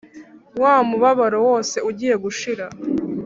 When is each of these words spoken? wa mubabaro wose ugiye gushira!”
wa 0.61 0.75
mubabaro 0.89 1.37
wose 1.49 1.77
ugiye 1.89 2.15
gushira!” 2.23 2.65